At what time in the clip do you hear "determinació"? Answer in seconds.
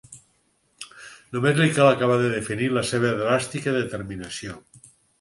3.81-4.61